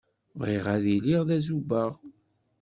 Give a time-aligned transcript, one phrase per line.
[0.39, 1.93] Bɣiɣ ad iliɣ d azubaɣ.